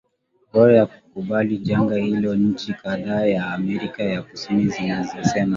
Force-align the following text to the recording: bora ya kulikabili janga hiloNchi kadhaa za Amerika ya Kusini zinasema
bora 0.53 0.73
ya 0.77 0.85
kulikabili 0.85 1.57
janga 1.57 1.95
hiloNchi 1.95 2.73
kadhaa 2.73 3.27
za 3.27 3.47
Amerika 3.53 4.03
ya 4.03 4.21
Kusini 4.21 4.67
zinasema 4.67 5.49